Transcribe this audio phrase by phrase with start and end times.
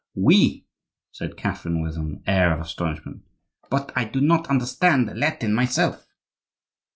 [0.15, 0.65] "We!"
[1.11, 3.21] said Catherine, with an air of astonishment.
[3.69, 6.07] "But I do not understand Latin, myself."